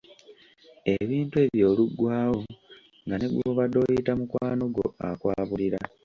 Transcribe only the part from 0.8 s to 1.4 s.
Ebintu